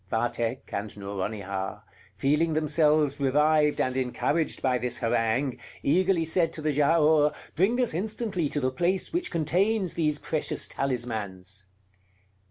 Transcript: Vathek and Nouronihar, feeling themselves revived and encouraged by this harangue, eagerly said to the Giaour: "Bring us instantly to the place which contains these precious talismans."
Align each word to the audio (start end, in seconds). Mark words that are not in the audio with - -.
Vathek 0.11 0.73
and 0.73 0.97
Nouronihar, 0.97 1.83
feeling 2.15 2.53
themselves 2.53 3.19
revived 3.19 3.79
and 3.79 3.95
encouraged 3.95 4.59
by 4.59 4.79
this 4.79 4.97
harangue, 4.97 5.59
eagerly 5.83 6.25
said 6.25 6.51
to 6.53 6.61
the 6.63 6.71
Giaour: 6.73 7.35
"Bring 7.55 7.79
us 7.79 7.93
instantly 7.93 8.49
to 8.49 8.59
the 8.59 8.71
place 8.71 9.13
which 9.13 9.29
contains 9.29 9.93
these 9.93 10.17
precious 10.17 10.67
talismans." 10.67 11.67